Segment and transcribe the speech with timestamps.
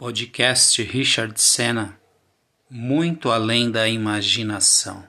[0.00, 2.00] Podcast Richard Senna
[2.70, 5.04] Muito além da imaginação.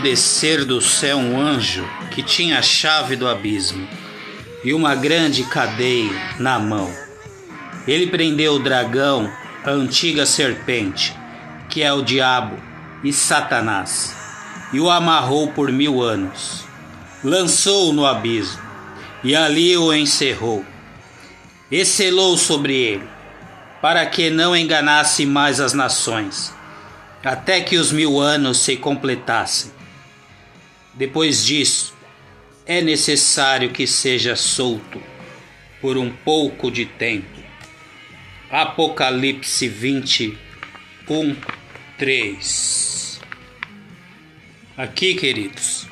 [0.00, 3.86] Descer do céu um anjo que tinha a chave do abismo
[4.64, 6.92] e uma grande cadeia na mão.
[7.86, 9.30] Ele prendeu o dragão,
[9.64, 11.14] a antiga serpente,
[11.68, 12.56] que é o diabo
[13.04, 14.16] e Satanás,
[14.72, 16.64] e o amarrou por mil anos.
[17.22, 18.60] Lançou-o no abismo
[19.22, 20.64] e ali o encerrou.
[21.70, 23.08] E selou sobre ele,
[23.80, 26.52] para que não enganasse mais as nações
[27.28, 29.70] até que os mil anos se completassem.
[30.94, 31.94] Depois disso,
[32.66, 35.02] é necessário que seja solto
[35.80, 37.40] por um pouco de tempo.
[38.50, 41.36] Apocalipse 21,
[41.96, 43.20] 3.
[44.76, 45.86] Aqui, queridos,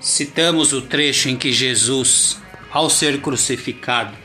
[0.00, 2.40] citamos o trecho em que Jesus,
[2.70, 4.16] ao ser crucificado,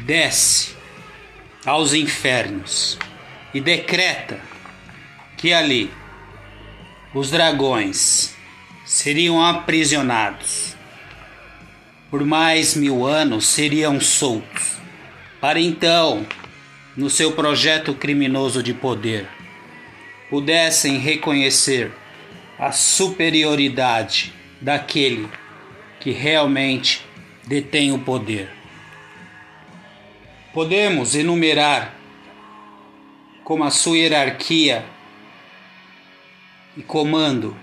[0.00, 0.74] desce
[1.64, 2.98] aos infernos
[3.52, 4.40] e decreta
[5.36, 5.90] que ali
[7.14, 8.34] os dragões
[8.90, 10.74] seriam aprisionados.
[12.10, 14.78] Por mais mil anos seriam soltos,
[15.40, 16.26] para então,
[16.96, 19.28] no seu projeto criminoso de poder,
[20.28, 21.92] pudessem reconhecer
[22.58, 25.28] a superioridade daquele
[26.00, 27.06] que realmente
[27.46, 28.50] detém o poder.
[30.52, 31.94] Podemos enumerar
[33.44, 34.84] como a sua hierarquia
[36.76, 37.56] e comando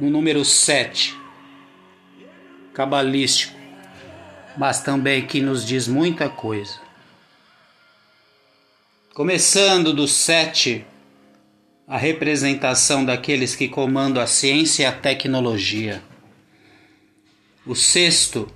[0.00, 1.14] no número 7,
[2.72, 3.54] cabalístico,
[4.56, 6.80] mas também que nos diz muita coisa.
[9.12, 10.86] Começando do 7,
[11.86, 16.02] a representação daqueles que comandam a ciência e a tecnologia.
[17.66, 18.50] O sexto,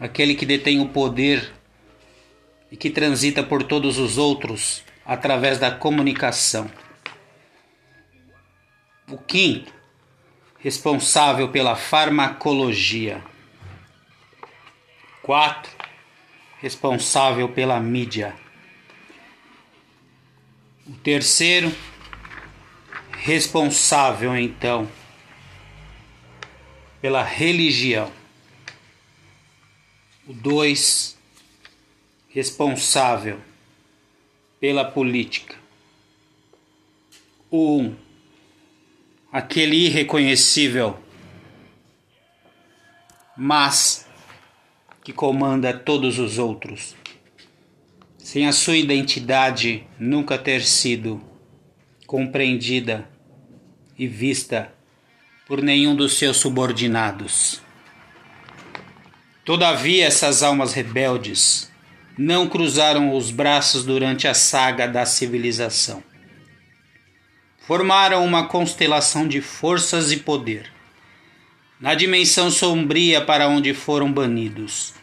[0.00, 1.52] aquele que detém o poder
[2.72, 6.68] e que transita por todos os outros através da comunicação.
[9.08, 9.77] O quinto,
[10.58, 13.22] responsável pela farmacologia.
[15.22, 15.70] Quatro,
[16.60, 18.34] responsável pela mídia.
[20.86, 21.74] O terceiro,
[23.12, 24.90] responsável então
[27.00, 28.10] pela religião.
[30.26, 31.16] O dois,
[32.28, 33.40] responsável
[34.60, 35.56] pela política.
[37.50, 38.07] O um,
[39.30, 40.98] aquele irreconhecível,
[43.36, 44.06] mas
[45.04, 46.96] que comanda todos os outros,
[48.16, 51.22] sem a sua identidade nunca ter sido
[52.06, 53.08] compreendida
[53.98, 54.72] e vista
[55.46, 57.60] por nenhum dos seus subordinados.
[59.44, 61.70] Todavia, essas almas rebeldes
[62.18, 66.02] não cruzaram os braços durante a saga da civilização.
[67.68, 70.72] Formaram uma constelação de forças e poder,
[71.78, 74.94] na dimensão sombria para onde foram banidos.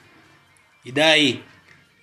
[0.84, 1.44] E daí,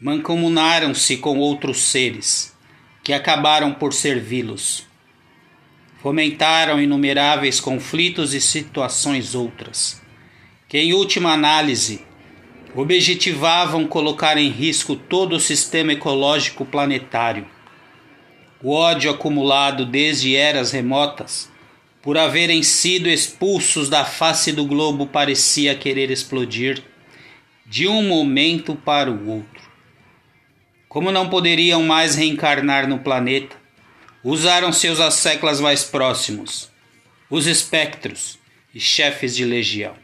[0.00, 2.56] mancomunaram-se com outros seres,
[3.02, 4.86] que acabaram por servi-los.
[6.00, 10.00] Fomentaram inumeráveis conflitos e situações outras,
[10.68, 12.04] que, em última análise,
[12.72, 17.48] objetivavam colocar em risco todo o sistema ecológico planetário.
[18.62, 21.50] O ódio acumulado desde eras remotas,
[22.00, 26.80] por haverem sido expulsos da face do globo, parecia querer explodir
[27.66, 29.62] de um momento para o outro.
[30.88, 33.56] Como não poderiam mais reencarnar no planeta,
[34.22, 36.70] usaram seus asseclas mais próximos,
[37.28, 38.38] os espectros
[38.72, 39.94] e chefes de legião,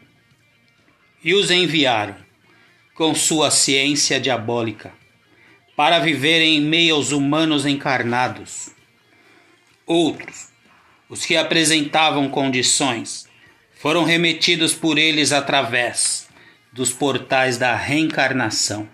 [1.23, 2.17] e os enviaram
[2.95, 4.93] com sua ciência diabólica,
[5.79, 8.71] para viverem em meio aos humanos encarnados.
[9.87, 10.49] Outros,
[11.09, 13.29] os que apresentavam condições,
[13.77, 16.29] foram remetidos por eles através
[16.73, 18.89] dos portais da reencarnação,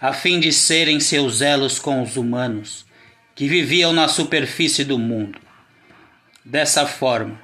[0.00, 2.84] a fim de serem seus elos com os humanos
[3.36, 5.38] que viviam na superfície do mundo.
[6.44, 7.40] Dessa forma,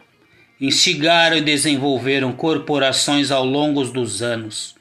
[0.60, 4.76] instigaram e desenvolveram corporações ao longo dos anos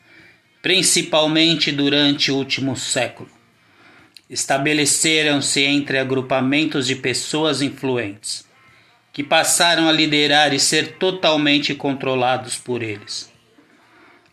[0.64, 3.37] principalmente durante o último século.
[4.30, 8.46] Estabeleceram-se entre agrupamentos de pessoas influentes,
[9.14, 13.32] que passaram a liderar e ser totalmente controlados por eles.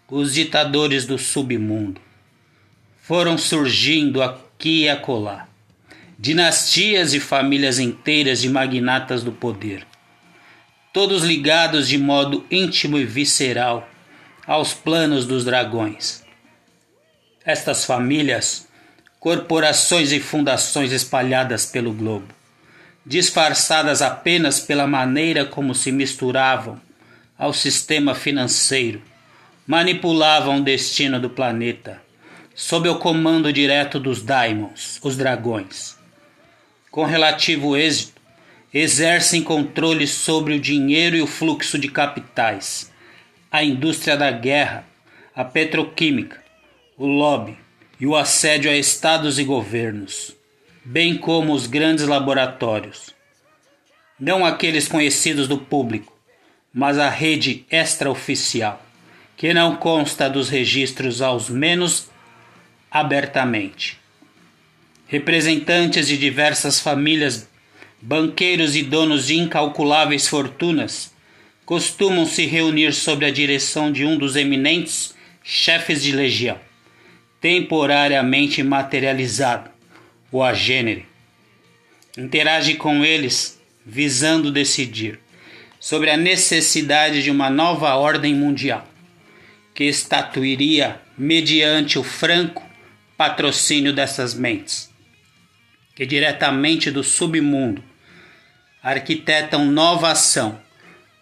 [0.09, 2.01] Os ditadores do submundo
[3.01, 5.49] foram surgindo aqui e acolá,
[6.19, 9.87] dinastias e famílias inteiras de magnatas do poder,
[10.93, 13.89] todos ligados de modo íntimo e visceral
[14.47, 16.25] aos planos dos dragões
[17.45, 18.64] estas famílias,
[19.25, 22.29] corporações e fundações espalhadas pelo globo,
[23.07, 26.79] disfarçadas apenas pela maneira como se misturavam
[27.39, 29.01] ao sistema financeiro,
[29.67, 32.03] manipulavam o destino do planeta,
[32.55, 35.97] sob o comando direto dos daimons, os dragões.
[36.91, 38.21] Com relativo êxito,
[38.75, 42.93] exercem controle sobre o dinheiro e o fluxo de capitais,
[43.51, 44.85] a indústria da guerra,
[45.35, 46.45] a petroquímica,
[46.99, 47.64] o lobby
[48.01, 50.35] e o assédio a estados e governos,
[50.85, 53.15] bem como os grandes laboratórios.
[54.19, 56.13] Não aqueles conhecidos do público,
[56.73, 58.85] mas a rede extraoficial,
[59.37, 62.09] que não consta dos registros aos menos
[62.91, 63.99] abertamente.
[65.07, 67.49] Representantes de diversas famílias,
[68.01, 71.13] banqueiros e donos de incalculáveis fortunas
[71.65, 76.59] costumam se reunir sob a direção de um dos eminentes chefes de legião
[77.45, 79.69] temporariamente materializado,
[80.33, 81.05] o agênere.
[82.17, 85.21] Interage com eles visando decidir
[85.79, 88.89] sobre a necessidade de uma nova ordem mundial,
[89.75, 92.67] que estatuiria mediante o franco
[93.15, 94.91] patrocínio dessas mentes,
[95.95, 97.85] que diretamente do submundo
[98.83, 100.59] arquitetam nova ação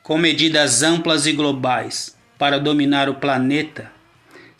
[0.05, 3.91] com medidas amplas e globais para dominar o planeta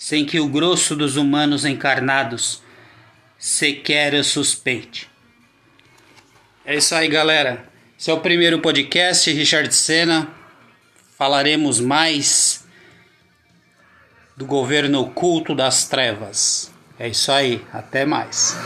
[0.03, 2.61] sem que o grosso dos humanos encarnados
[3.39, 5.09] sequer o suspeite.
[6.67, 7.69] É isso aí, galera.
[7.97, 10.29] Esse é o primeiro podcast, Richard Senna.
[11.17, 12.67] Falaremos mais
[14.37, 16.73] do governo oculto das trevas.
[16.99, 18.57] É isso aí, até mais.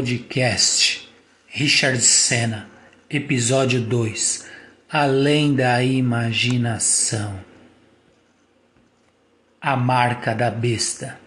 [0.00, 1.06] Podcast
[1.46, 2.66] Richard Senna,
[3.10, 4.46] Episódio 2
[4.90, 7.38] Além da Imaginação.
[9.60, 11.18] A Marca da Besta,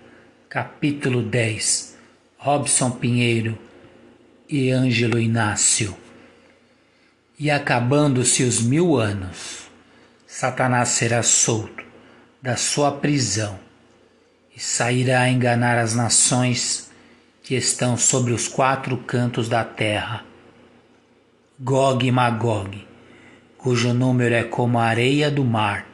[0.50, 1.96] Capítulo 10
[2.36, 3.60] Robson Pinheiro
[4.50, 5.96] e Ângelo Inácio.
[7.38, 9.70] E acabando-se os mil anos,
[10.26, 11.86] Satanás será solto
[12.42, 13.60] da sua prisão
[14.56, 16.92] e sairá a enganar as nações
[17.44, 20.24] que estão sobre os quatro cantos da terra.
[21.60, 22.88] Gog e Magog,
[23.58, 25.86] cujo número é como a areia do mar,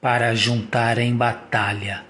[0.00, 2.09] para juntar em batalha.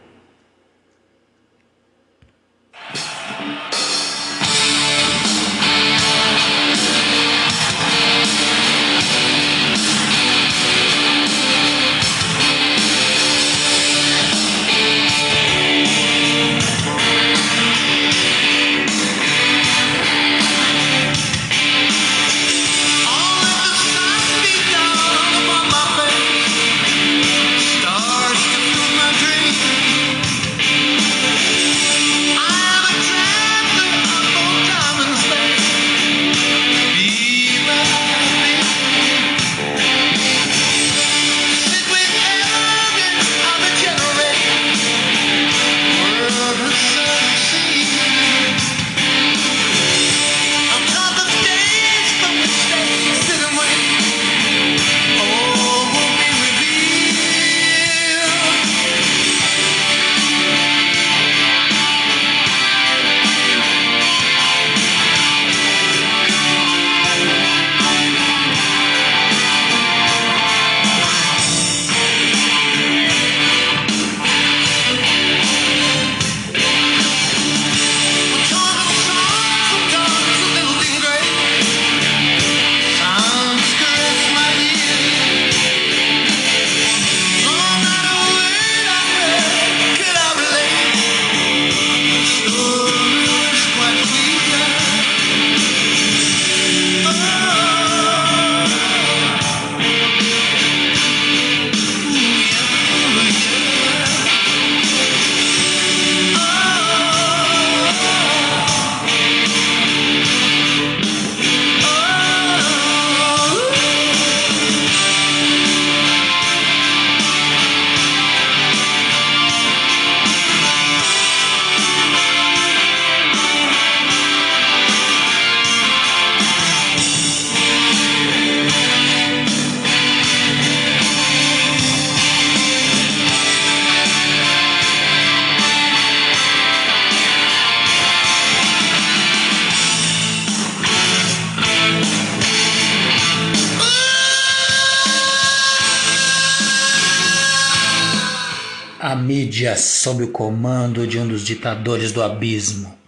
[150.01, 152.99] Sob o comando de um dos ditadores do abismo,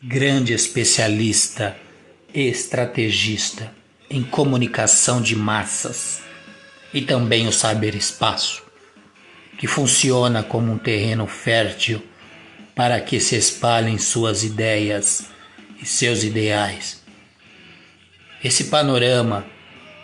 [0.00, 1.76] grande especialista
[2.32, 3.74] e estrategista
[4.08, 6.22] em comunicação de massas
[6.92, 8.62] e também o cyberespaço,
[9.58, 12.00] que funciona como um terreno fértil
[12.76, 15.30] para que se espalhem suas ideias
[15.82, 17.02] e seus ideais.
[18.44, 19.44] Esse panorama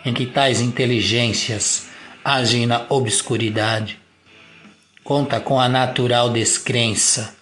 [0.03, 1.85] em que tais inteligências
[2.21, 4.00] agem na obscuridade
[5.11, 7.35] conta com a natural descrença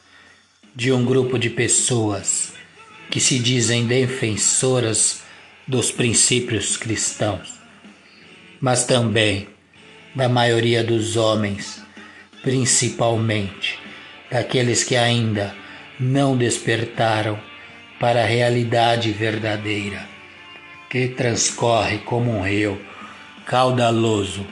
[0.76, 2.52] de um grupo de pessoas
[3.12, 5.22] que se dizem defensoras
[5.68, 7.54] dos princípios cristãos,
[8.60, 9.50] mas também
[10.16, 11.80] da maioria dos homens,
[12.42, 13.78] principalmente
[14.32, 15.56] daqueles que ainda
[16.00, 17.40] não despertaram
[18.00, 20.08] para a realidade verdadeira,
[20.90, 22.82] que transcorre como um rio
[23.46, 24.44] caudaloso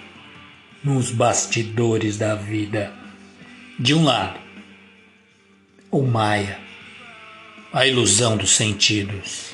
[0.83, 2.97] nos bastidores da vida.
[3.79, 4.39] De um lado,
[5.91, 6.60] o Maia,
[7.72, 9.51] a ilusão dos sentidos,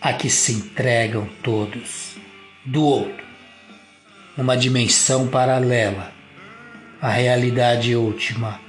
[0.00, 2.16] a que se entregam todos.
[2.64, 3.24] Do outro,
[4.36, 6.12] uma dimensão paralela,
[7.00, 8.60] a realidade última,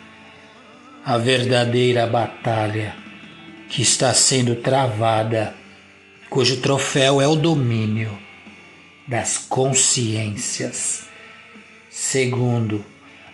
[1.04, 2.96] a verdadeira batalha
[3.68, 5.56] que está sendo travada,
[6.30, 8.16] cujo troféu é o domínio
[9.08, 11.08] das consciências,
[11.90, 12.91] segundo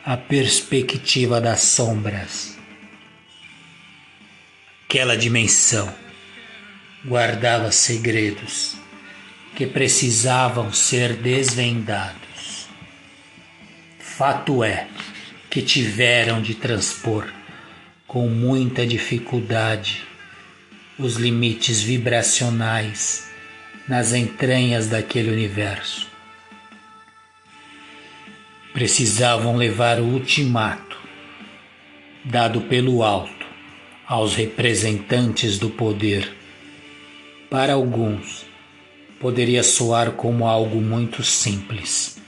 [0.07, 2.57] a perspectiva das sombras.
[4.85, 5.93] Aquela dimensão
[7.05, 8.77] guardava segredos
[9.53, 12.69] que precisavam ser desvendados.
[13.99, 14.87] Fato é
[15.49, 17.27] que tiveram de transpor
[18.07, 20.07] com muita dificuldade
[20.97, 23.29] os limites vibracionais
[23.85, 26.07] nas entranhas daquele universo.
[28.77, 30.99] Precisavam levar o ultimato
[32.23, 33.47] dado pelo alto
[34.05, 36.31] aos representantes do poder.
[37.49, 38.45] Para alguns,
[39.19, 42.21] poderia soar como algo muito simples.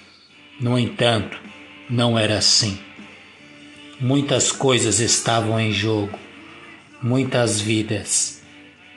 [0.60, 1.40] No entanto,
[1.88, 2.80] não era assim.
[4.00, 6.18] Muitas coisas estavam em jogo,
[7.00, 8.42] muitas vidas.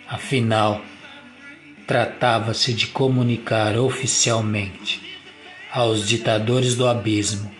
[0.09, 0.81] Afinal,
[1.87, 5.02] tratava-se de comunicar oficialmente
[5.73, 7.51] aos ditadores do abismo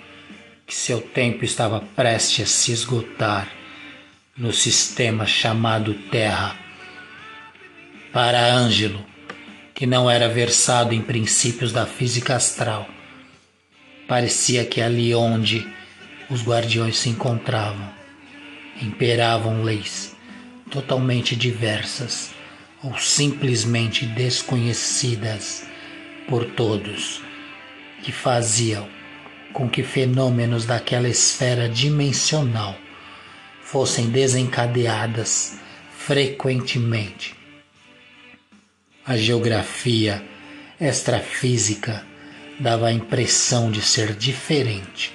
[0.67, 3.51] que seu tempo estava prestes a se esgotar
[4.37, 6.55] no sistema chamado Terra.
[8.13, 9.03] Para Ângelo,
[9.75, 12.87] que não era versado em princípios da física astral,
[14.07, 15.67] parecia que ali onde
[16.29, 17.91] os guardiões se encontravam.
[18.83, 20.15] Imperavam leis
[20.71, 22.31] totalmente diversas
[22.83, 25.67] ou simplesmente desconhecidas
[26.29, 27.23] por todos,
[28.03, 28.89] que faziam
[29.53, 32.77] com que fenômenos daquela esfera dimensional
[33.63, 35.59] fossem desencadeadas
[35.97, 37.35] frequentemente.
[39.07, 40.23] A geografia
[40.81, 42.05] extrafísica
[42.59, 45.13] dava a impressão de ser diferente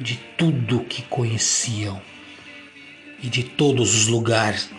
[0.00, 2.00] de tudo que conheciam
[3.22, 4.70] e de todos os lugares,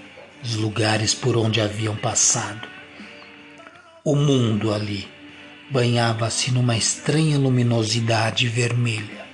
[0.44, 2.68] os lugares por onde haviam passado.
[4.04, 5.08] O mundo ali
[5.70, 9.26] banhava-se numa estranha luminosidade vermelha.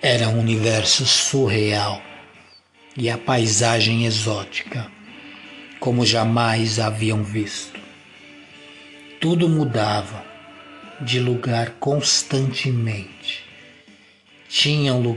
[0.00, 2.02] Era um universo surreal
[2.96, 4.90] e a paisagem exótica,
[5.78, 7.80] como jamais haviam visto.
[9.20, 10.24] Tudo mudava
[11.00, 13.44] de lugar constantemente
[14.48, 15.16] tinham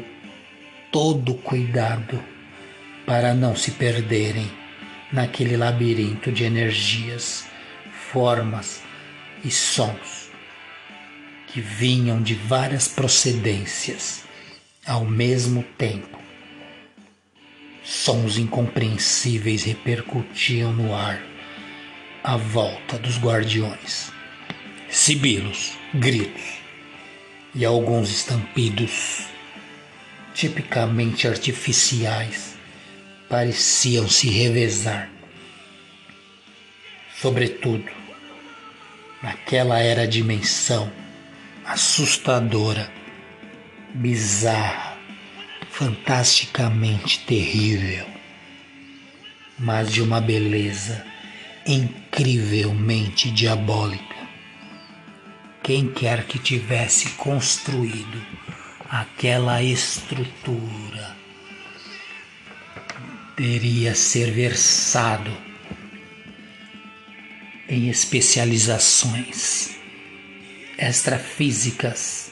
[0.91, 2.23] todo cuidado
[3.03, 4.49] para não se perderem
[5.11, 7.45] naquele labirinto de energias,
[8.11, 8.81] formas
[9.43, 10.31] e sons
[11.47, 14.23] que vinham de várias procedências
[14.85, 16.19] ao mesmo tempo.
[17.83, 21.21] Sons incompreensíveis repercutiam no ar
[22.23, 24.11] à volta dos guardiões.
[24.89, 26.63] Sibilos, gritos,
[27.53, 29.25] e alguns estampidos,
[30.33, 32.55] tipicamente artificiais,
[33.29, 35.09] pareciam se revezar.
[37.19, 38.02] Sobretudo,
[39.23, 40.91] naquela era dimensão
[41.65, 42.91] assustadora,
[43.93, 44.97] bizarra,
[45.69, 48.05] fantasticamente terrível,
[49.57, 51.05] mas de uma beleza
[51.65, 54.03] incrivelmente diabólica.
[55.63, 58.21] Quem quer que tivesse construído
[58.89, 61.15] aquela estrutura
[63.37, 65.31] teria ser versado
[67.73, 69.71] em especializações
[70.77, 72.31] extrafísicas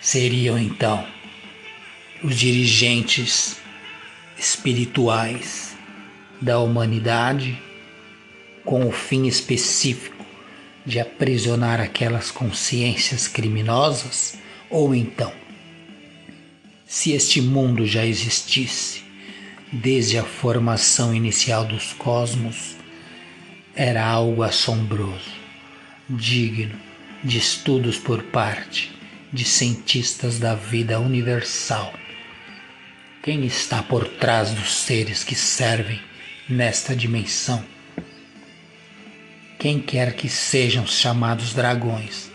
[0.00, 1.06] seriam então
[2.24, 3.56] os dirigentes
[4.36, 5.76] espirituais
[6.40, 7.56] da humanidade
[8.64, 10.26] com o fim específico
[10.84, 14.34] de aprisionar aquelas consciências criminosas?
[14.68, 15.32] Ou então,
[16.84, 19.04] se este mundo já existisse
[19.72, 22.81] desde a formação inicial dos cosmos,
[23.74, 25.32] era algo assombroso,
[26.08, 26.78] digno
[27.24, 28.90] de estudos por parte
[29.32, 31.92] de cientistas da vida universal.
[33.22, 36.00] Quem está por trás dos seres que servem
[36.48, 37.64] nesta dimensão?
[39.62, 42.28] quem quer que sejam chamados dragões,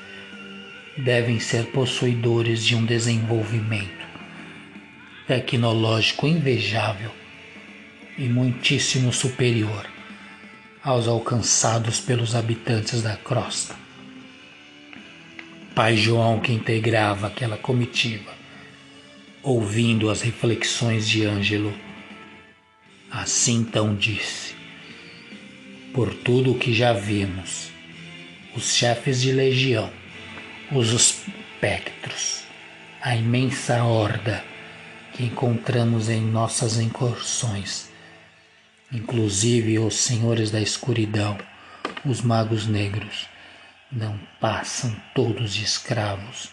[0.98, 4.08] devem ser possuidores de um desenvolvimento
[5.28, 7.12] tecnológico invejável
[8.18, 9.86] e muitíssimo superior
[10.88, 13.76] aos alcançados pelos habitantes da crosta.
[15.76, 18.32] Pai João, que integrava aquela comitiva,
[19.44, 21.74] ouvindo as reflexões de Ângelo,
[23.12, 24.56] assim então disse:
[25.94, 27.70] por tudo o que já vimos.
[28.56, 29.92] Os chefes de legião,
[30.72, 32.44] os espectros,
[33.02, 34.42] a imensa horda
[35.12, 37.87] que encontramos em nossas incursões,
[38.92, 41.38] inclusive os senhores da escuridão,
[42.06, 43.28] os magos negros,
[43.92, 46.52] não passam todos escravos,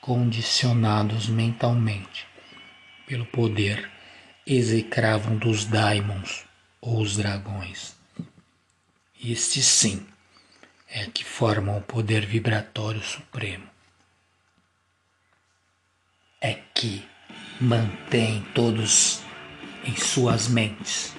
[0.00, 2.26] condicionados mentalmente
[3.06, 3.90] pelo poder
[4.46, 6.44] execravam dos daimons
[6.80, 7.94] ou os dragões.
[9.22, 10.06] Este sim
[10.88, 13.66] é que formam o poder vibratório supremo.
[16.40, 17.06] É que
[17.60, 19.22] mantém todos
[19.84, 21.14] em suas mentes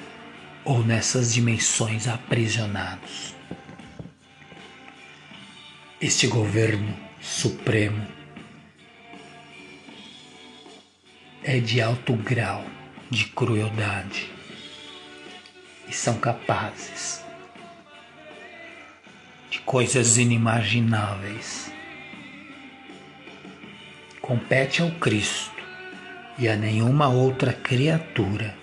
[0.65, 3.35] ou nessas dimensões aprisionados.
[5.99, 8.05] Este governo supremo
[11.43, 12.65] é de alto grau
[13.09, 14.29] de crueldade
[15.87, 17.23] e são capazes
[19.49, 21.71] de coisas inimagináveis.
[24.21, 25.51] Compete ao Cristo
[26.39, 28.62] e a nenhuma outra criatura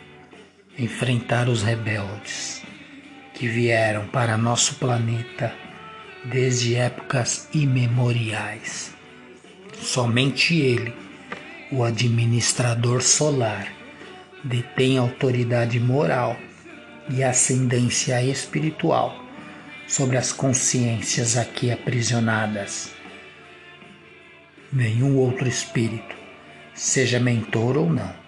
[0.78, 2.62] enfrentar os rebeldes
[3.34, 5.54] que vieram para nosso planeta
[6.24, 8.94] desde épocas imemoriais.
[9.80, 10.94] Somente ele,
[11.72, 13.66] o administrador solar,
[14.44, 16.36] detém autoridade moral
[17.08, 19.24] e ascendência espiritual
[19.86, 22.92] sobre as consciências aqui aprisionadas.
[24.72, 26.14] Nenhum outro espírito,
[26.74, 28.19] seja mentor ou não,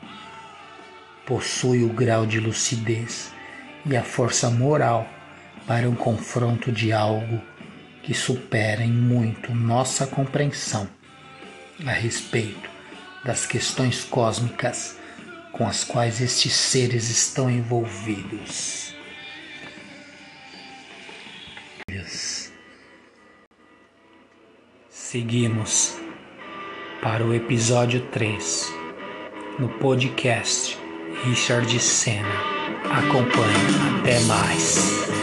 [1.26, 3.32] possui o grau de lucidez
[3.86, 5.08] e a força moral
[5.66, 7.40] para um confronto de algo
[8.02, 10.88] que supera em muito nossa compreensão
[11.86, 12.70] a respeito
[13.24, 14.98] das questões cósmicas
[15.52, 18.92] com as quais estes seres estão envolvidos.
[25.12, 25.94] Seguimos
[27.02, 28.72] para o episódio 3
[29.58, 30.81] no podcast
[31.24, 32.28] Richard Senna.
[32.90, 34.00] Acompanhe.
[34.00, 35.21] Até mais.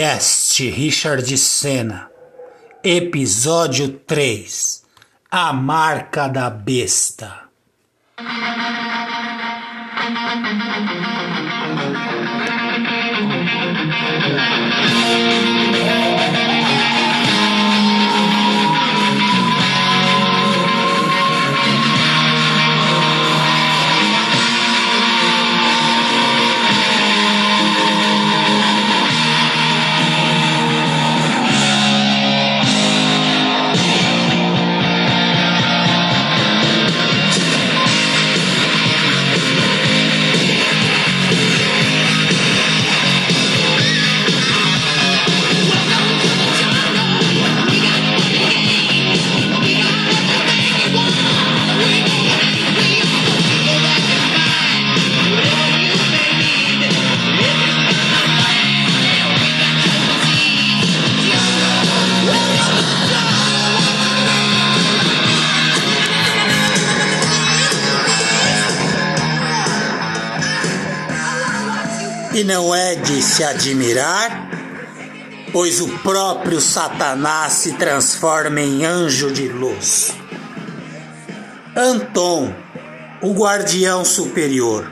[0.00, 2.08] Podcast Richard Senna,
[2.82, 4.82] Episódio 3
[5.30, 7.49] A Marca da Besta.
[72.50, 74.50] Não é de se admirar,
[75.52, 80.12] pois o próprio Satanás se transforma em anjo de luz.
[81.76, 82.52] Anton,
[83.22, 84.90] o guardião superior,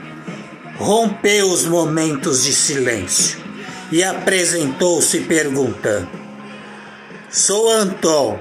[0.77, 3.37] rompeu os momentos de silêncio
[3.91, 6.07] e apresentou-se perguntando:
[7.29, 8.39] Sou Anton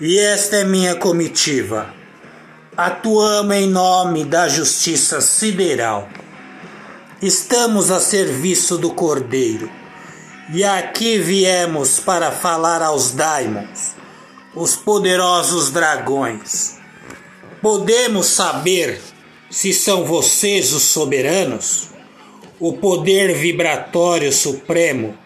[0.00, 1.94] e esta é minha comitiva.
[2.76, 6.08] Atuamos em nome da justiça sideral
[7.24, 9.70] Estamos a serviço do Cordeiro.
[10.52, 13.96] E aqui viemos para falar aos Daimons,
[14.54, 16.76] os poderosos dragões.
[17.62, 19.00] Podemos saber
[19.48, 21.88] se são vocês os soberanos?
[22.60, 25.16] O poder vibratório supremo,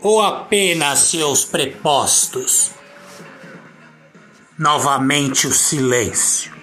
[0.00, 2.70] ou apenas seus prepostos?
[4.56, 6.54] Novamente o silêncio.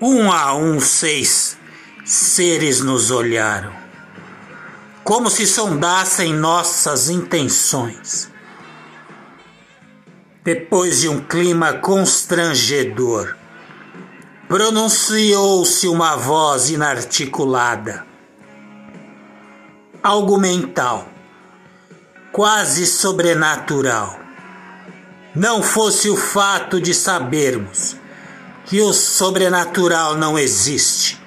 [0.00, 1.58] Um a um, seis
[2.04, 3.72] seres nos olharam,
[5.02, 8.30] como se sondassem nossas intenções.
[10.42, 13.34] Depois de um clima constrangedor,
[14.46, 18.04] pronunciou-se uma voz inarticulada.
[20.02, 21.08] Algo mental,
[22.30, 24.20] quase sobrenatural.
[25.34, 27.96] Não fosse o fato de sabermos
[28.66, 31.23] que o sobrenatural não existe.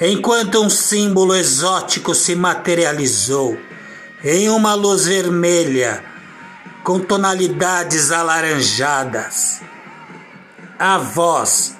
[0.00, 3.58] Enquanto um símbolo exótico se materializou
[4.24, 6.02] em uma luz vermelha
[6.82, 9.60] com tonalidades alaranjadas.
[10.78, 11.76] A voz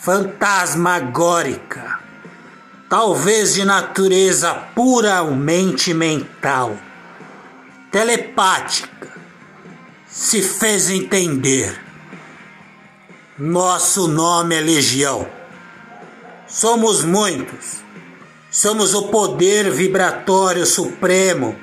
[0.00, 2.00] fantasmagórica,
[2.88, 6.76] talvez de natureza puramente mental,
[7.92, 9.12] telepática,
[10.08, 11.80] se fez entender.
[13.38, 15.39] Nosso nome é Legião.
[16.50, 17.78] Somos muitos.
[18.50, 21.54] Somos o poder vibratório supremo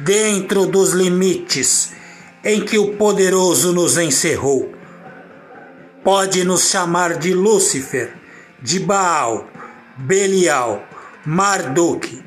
[0.00, 1.92] dentro dos limites
[2.44, 4.74] em que o poderoso nos encerrou.
[6.02, 8.12] Pode nos chamar de Lúcifer,
[8.60, 9.48] de Baal,
[9.96, 10.82] Belial,
[11.24, 12.20] Marduk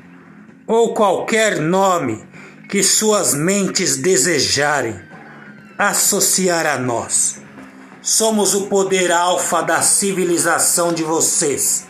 [0.66, 2.24] ou qualquer nome
[2.70, 4.98] que suas mentes desejarem
[5.76, 7.41] associar a nós.
[8.02, 11.86] Somos o poder alfa da civilização de vocês.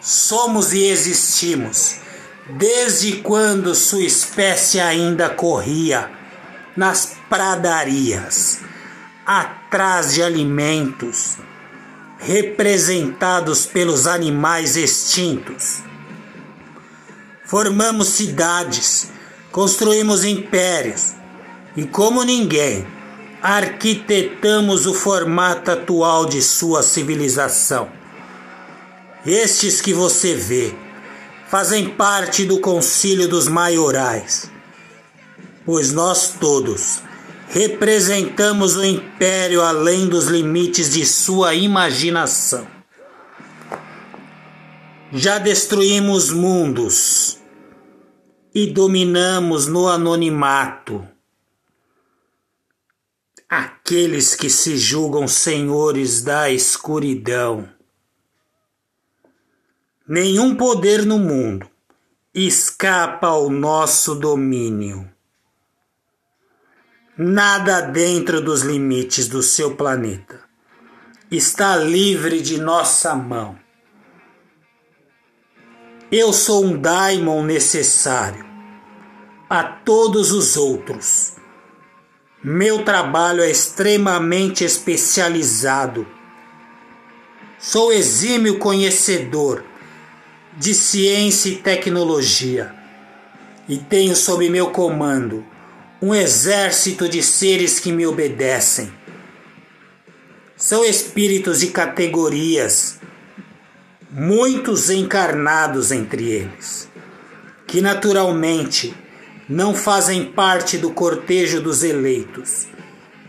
[0.00, 1.96] Somos e existimos
[2.48, 6.10] desde quando sua espécie ainda corria
[6.76, 8.58] nas pradarias,
[9.24, 11.36] atrás de alimentos
[12.18, 15.78] representados pelos animais extintos.
[17.44, 19.10] Formamos cidades,
[19.50, 21.14] construímos impérios
[21.76, 22.86] e, como ninguém,
[23.42, 27.88] arquitetamos o formato atual de sua civilização.
[29.26, 30.74] Estes que você vê
[31.48, 34.50] fazem parte do concílio dos maiorais
[35.64, 37.00] pois nós todos
[37.48, 42.66] representamos o império além dos limites de sua imaginação.
[45.12, 47.38] Já destruímos mundos
[48.54, 51.06] e dominamos no anonimato
[53.50, 57.68] aqueles que se julgam senhores da escuridão.
[60.08, 61.68] Nenhum poder no mundo
[62.32, 65.10] escapa ao nosso domínio
[67.22, 70.40] nada dentro dos limites do seu planeta
[71.30, 73.58] está livre de nossa mão.
[76.10, 78.46] Eu sou um daimon necessário
[79.50, 81.39] a todos os outros.
[82.42, 86.06] Meu trabalho é extremamente especializado.
[87.58, 89.62] Sou exímio conhecedor
[90.56, 92.74] de ciência e tecnologia
[93.68, 95.44] e tenho sob meu comando
[96.00, 98.90] um exército de seres que me obedecem.
[100.56, 102.98] São espíritos de categorias,
[104.10, 106.88] muitos encarnados entre eles,
[107.66, 108.94] que naturalmente
[109.50, 112.68] não fazem parte do cortejo dos eleitos,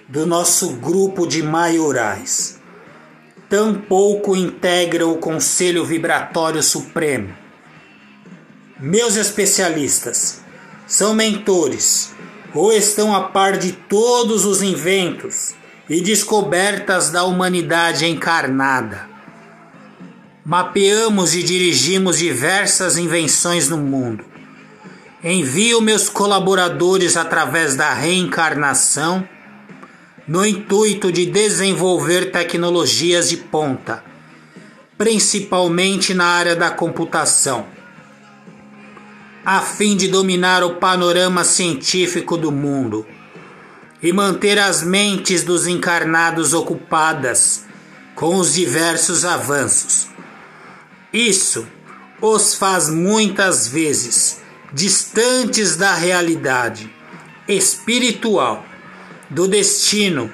[0.08, 2.60] do nosso grupo de maiorais.
[3.50, 7.36] Tampouco integram o Conselho Vibratório Supremo.
[8.80, 10.42] Meus especialistas
[10.86, 12.14] são mentores
[12.54, 15.56] ou estão a par de todos os inventos
[15.90, 19.10] e descobertas da humanidade encarnada.
[20.46, 24.31] Mapeamos e dirigimos diversas invenções no mundo.
[25.24, 29.28] Envio meus colaboradores através da reencarnação
[30.28, 34.04] no intuito de desenvolver tecnologias de ponta,
[34.98, 37.66] principalmente na área da computação
[39.44, 43.06] a fim de dominar o panorama científico do mundo
[44.02, 47.66] e manter as mentes dos encarnados ocupadas
[48.14, 50.08] com os diversos avanços.
[51.12, 51.68] Isso
[52.22, 54.41] os faz muitas vezes
[54.72, 56.90] distantes da realidade
[57.48, 58.66] espiritual,
[59.30, 60.32] do destino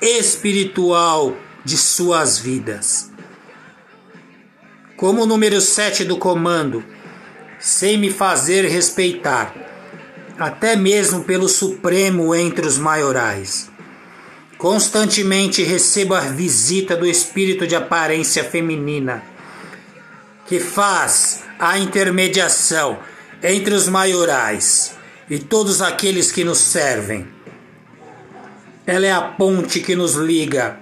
[0.00, 3.10] espiritual de suas vidas.
[4.96, 6.84] Como o número 7 do comando,
[7.58, 9.54] sem me fazer respeitar,
[10.38, 13.70] até mesmo pelo Supremo entre os maiorais.
[14.56, 19.22] Constantemente recebo a visita do espírito de aparência feminina,
[20.46, 22.98] que faz a intermediação
[23.42, 24.96] entre os maiorais
[25.30, 27.26] e todos aqueles que nos servem.
[28.86, 30.78] Ela é a ponte que nos liga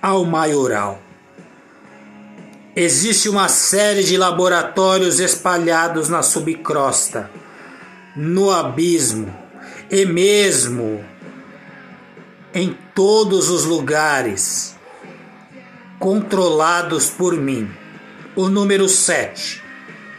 [0.00, 1.02] ao maioral.
[2.74, 7.30] Existe uma série de laboratórios espalhados na subcrosta,
[8.14, 9.34] no abismo
[9.90, 11.04] e mesmo
[12.54, 14.74] em todos os lugares,
[15.98, 17.68] controlados por mim.
[18.34, 19.65] O número 7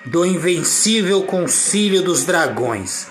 [0.08, 3.08] do Invencível Concílio dos Dragões.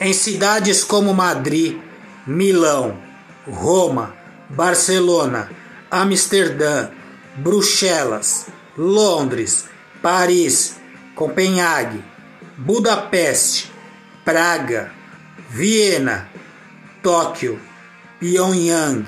[0.00, 1.78] Em cidades como Madrid,
[2.26, 2.98] Milão,
[3.46, 4.14] Roma,
[4.48, 5.50] Barcelona,
[5.90, 6.88] Amsterdã,
[7.36, 9.66] Bruxelas, Londres,
[10.00, 10.76] Paris,
[11.14, 12.02] Copenhague,
[12.56, 13.70] Budapeste,
[14.24, 14.90] Praga,
[15.50, 16.28] Viena,
[17.02, 17.60] Tóquio,
[18.18, 19.04] Pyongyang,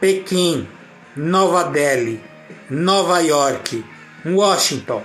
[0.00, 0.68] Pequim,
[1.16, 2.20] Nova Delhi,
[2.70, 3.84] Nova York,
[4.24, 5.02] Washington,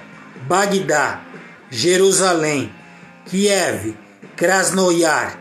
[0.47, 1.21] Bagdá,
[1.69, 2.73] Jerusalém,
[3.25, 3.95] Kiev,
[4.36, 5.39] Krasnoyar,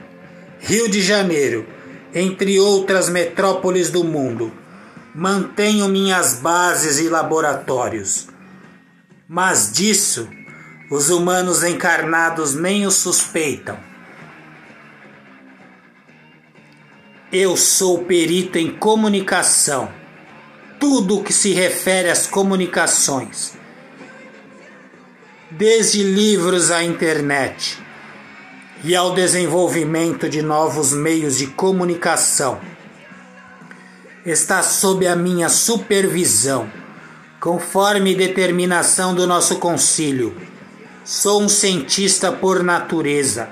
[0.60, 1.66] Rio de Janeiro,
[2.14, 4.52] entre outras metrópoles do mundo
[5.18, 8.28] mantenho minhas bases e laboratórios.
[9.28, 10.28] Mas disso
[10.90, 13.76] os humanos encarnados nem o suspeitam.
[17.32, 19.90] Eu sou perito em comunicação,
[20.78, 23.52] tudo o que se refere às comunicações,
[25.50, 27.78] desde livros à internet
[28.84, 32.60] e ao desenvolvimento de novos meios de comunicação
[34.26, 36.70] está sob a minha supervisão,
[37.40, 40.36] conforme determinação do nosso concílio.
[41.02, 43.48] Sou um cientista por natureza,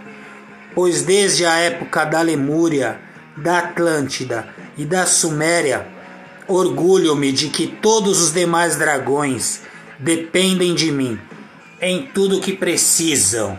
[0.74, 3.00] pois desde a época da Lemúria,
[3.34, 5.88] da Atlântida e da Suméria,
[6.46, 9.62] orgulho-me de que todos os demais dragões
[9.98, 11.18] dependem de mim
[11.80, 13.58] em tudo que precisam.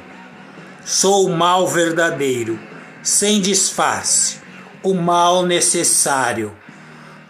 [0.86, 2.60] Sou o mal verdadeiro,
[3.03, 4.39] sem disfarce,
[4.84, 6.56] o mal necessário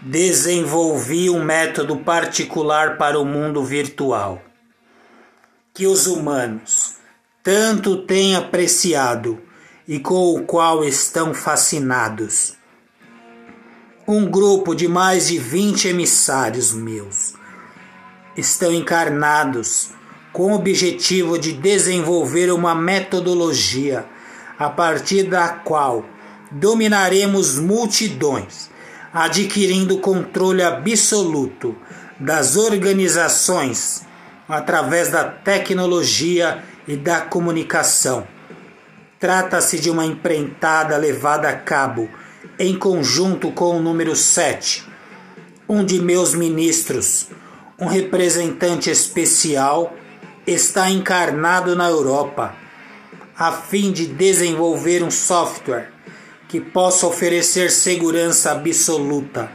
[0.02, 4.41] desenvolvi um método particular para o mundo virtual,
[5.73, 6.95] que os humanos
[7.43, 9.41] tanto têm apreciado
[9.88, 12.54] e com o qual estão fascinados.
[14.08, 17.34] Um grupo de mais de 20 emissários meus
[18.36, 19.89] estão encarnados
[20.38, 24.06] com o objetivo de desenvolver uma metodologia
[24.60, 26.06] a partir da qual
[26.52, 28.69] dominaremos multidões
[29.12, 31.76] adquirindo controle absoluto
[32.19, 34.06] das organizações
[34.47, 38.28] através da tecnologia e da comunicação.
[39.19, 42.08] Trata-se de uma empreitada levada a cabo
[42.60, 44.88] em conjunto com o número 7,
[45.67, 47.26] um de meus ministros,
[47.80, 49.95] um representante especial,
[50.47, 52.55] está encarnado na Europa,
[53.38, 55.91] a fim de desenvolver um software
[56.47, 59.51] que possa oferecer segurança absoluta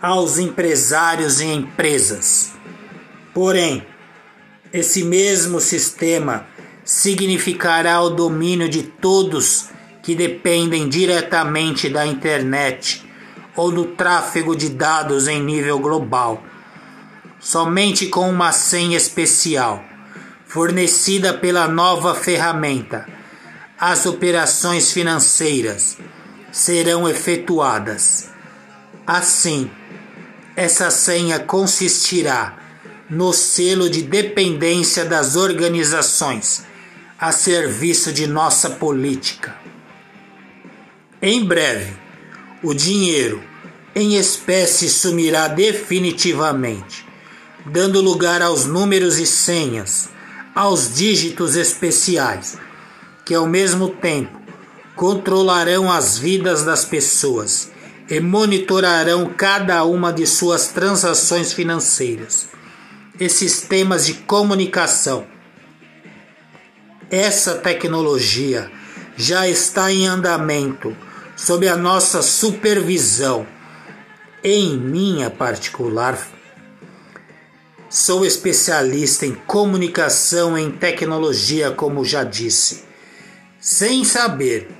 [0.00, 2.52] aos empresários e empresas.
[3.32, 3.86] Porém,
[4.70, 6.46] esse mesmo sistema
[6.84, 9.70] significará o domínio de todos
[10.02, 13.02] que dependem diretamente da internet
[13.56, 16.42] ou do tráfego de dados em nível global,
[17.40, 19.89] somente com uma senha especial
[20.50, 23.06] fornecida pela nova ferramenta
[23.78, 25.96] as operações financeiras
[26.50, 28.30] serão efetuadas.
[29.06, 29.70] Assim,
[30.56, 32.58] essa senha consistirá
[33.08, 36.64] no selo de dependência das organizações
[37.16, 39.54] a serviço de nossa política.
[41.22, 41.94] Em breve,
[42.60, 43.40] o dinheiro
[43.94, 47.06] em espécie sumirá definitivamente,
[47.64, 50.10] dando lugar aos números e senhas,
[50.54, 52.58] aos dígitos especiais
[53.24, 54.40] que ao mesmo tempo
[54.96, 57.70] controlarão as vidas das pessoas
[58.08, 62.48] e monitorarão cada uma de suas transações financeiras
[63.18, 65.26] e sistemas de comunicação.
[67.08, 68.70] Essa tecnologia
[69.16, 70.96] já está em andamento
[71.36, 73.46] sob a nossa supervisão.
[74.42, 76.18] Em minha particular,
[77.90, 82.84] sou especialista em comunicação em tecnologia, como já disse.
[83.58, 84.70] Sem saber,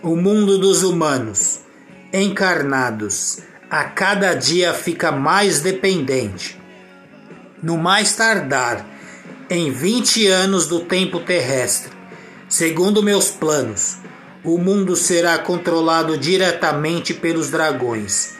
[0.00, 1.58] o mundo dos humanos,
[2.12, 6.56] encarnados, a cada dia fica mais dependente.
[7.60, 8.86] No mais tardar,
[9.50, 11.90] em 20 anos do tempo terrestre,
[12.48, 13.96] segundo meus planos,
[14.44, 18.34] o mundo será controlado diretamente pelos dragões,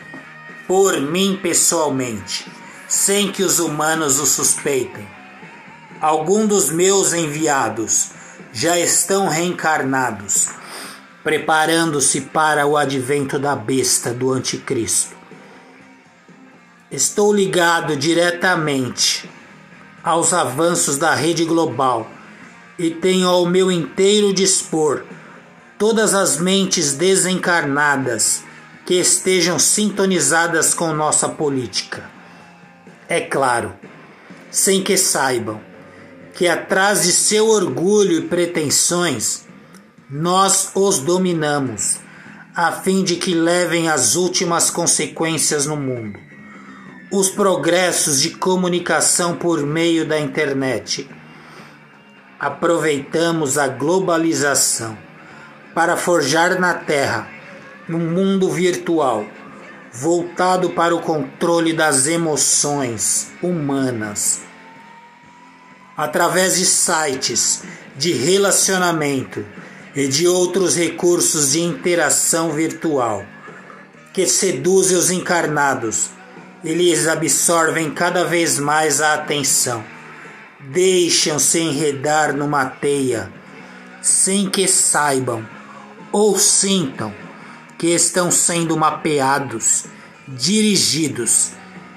[0.68, 2.46] por mim pessoalmente,
[2.92, 5.08] sem que os humanos o suspeitem.
[5.98, 8.10] Alguns dos meus enviados
[8.52, 10.50] já estão reencarnados,
[11.24, 15.16] preparando-se para o advento da besta do Anticristo.
[16.90, 19.26] Estou ligado diretamente
[20.04, 22.06] aos avanços da rede global
[22.78, 25.02] e tenho ao meu inteiro dispor
[25.78, 28.44] todas as mentes desencarnadas
[28.84, 32.11] que estejam sintonizadas com nossa política.
[33.12, 33.74] É claro,
[34.50, 35.60] sem que saibam
[36.32, 39.44] que atrás de seu orgulho e pretensões,
[40.08, 42.00] nós os dominamos,
[42.56, 46.18] a fim de que levem as últimas consequências no mundo.
[47.12, 51.06] Os progressos de comunicação por meio da internet.
[52.40, 54.96] Aproveitamos a globalização
[55.74, 57.28] para forjar na Terra
[57.90, 59.26] um mundo virtual
[59.92, 64.40] voltado para o controle das emoções humanas
[65.96, 67.62] através de sites
[67.96, 69.44] de relacionamento
[69.94, 73.24] e de outros recursos de interação virtual
[74.14, 76.10] que seduzem os encarnados
[76.64, 79.84] e lhes absorvem cada vez mais a atenção.
[80.60, 83.32] Deixam-se enredar numa teia
[84.00, 85.46] sem que saibam
[86.10, 87.12] ou sintam
[87.82, 89.86] que estão sendo mapeados,
[90.28, 91.50] dirigidos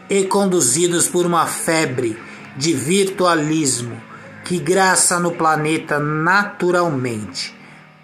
[0.10, 2.20] e conduzidos por uma febre
[2.58, 4.02] de virtualismo
[4.44, 7.56] que graça no planeta naturalmente,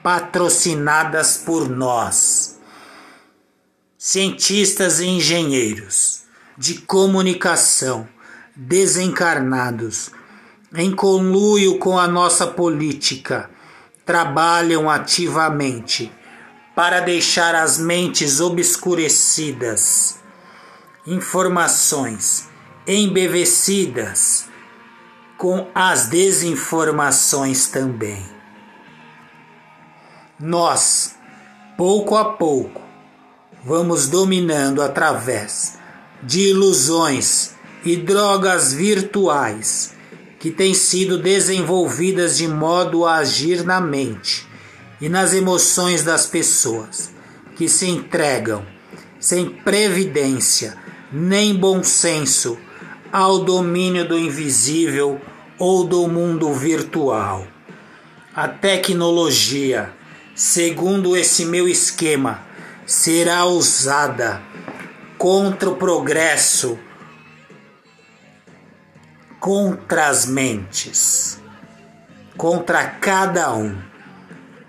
[0.04, 2.60] patrocinadas por nós.
[3.98, 6.22] Cientistas e engenheiros
[6.56, 8.08] de comunicação
[8.56, 10.12] desencarnados,
[10.76, 13.50] em conluio com a nossa política,
[14.06, 16.12] trabalham ativamente
[16.82, 20.16] para deixar as mentes obscurecidas,
[21.06, 22.50] informações
[22.88, 24.48] embevecidas
[25.38, 28.26] com as desinformações também.
[30.40, 31.14] Nós,
[31.78, 32.82] pouco a pouco,
[33.64, 35.78] vamos dominando através
[36.24, 37.52] de ilusões
[37.86, 39.94] e drogas virtuais
[40.40, 44.50] que têm sido desenvolvidas de modo a agir na mente
[45.02, 47.12] e nas emoções das pessoas
[47.56, 48.66] que se entregam
[49.20, 50.78] sem previdência
[51.12, 52.58] nem bom senso
[53.12, 55.20] ao domínio do invisível
[55.60, 57.46] ou do mundo virtual.
[58.34, 59.92] A tecnologia,
[60.34, 62.42] segundo esse meu esquema,
[62.86, 64.42] será usada
[65.18, 66.80] contra o progresso,
[69.40, 71.40] contra as mentes,
[72.38, 73.91] contra cada um,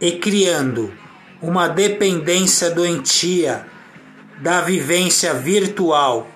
[0.02, 0.92] e criando
[1.40, 3.64] uma dependência doentia
[4.40, 6.28] da vivência virtual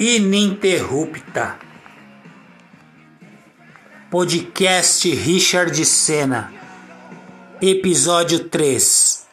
[0.00, 1.58] ininterrupta.
[4.10, 6.50] Podcast Richard Senna,
[7.60, 9.26] episódio 3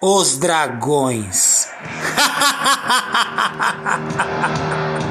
[0.00, 1.68] Os Dragões.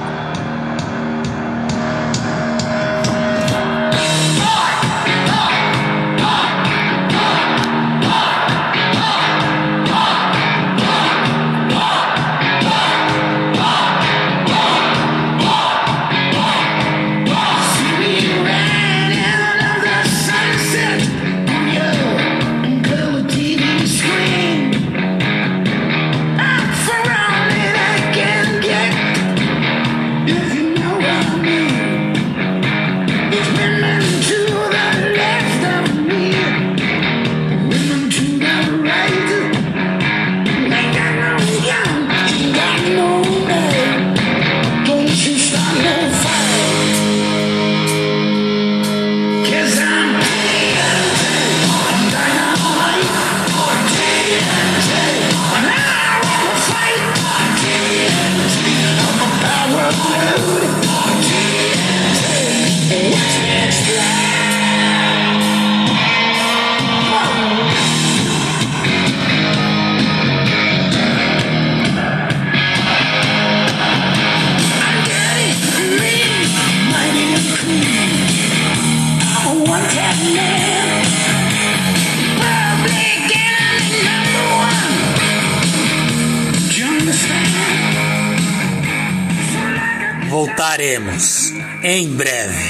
[91.90, 92.69] em breve.